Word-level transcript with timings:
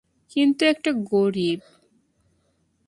কিন্তু 0.31 0.61
একটা 0.65 0.91
গরীব? 1.11 1.59